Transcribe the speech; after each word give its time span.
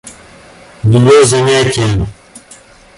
Ее 0.83 1.23
занятия. 1.25 2.07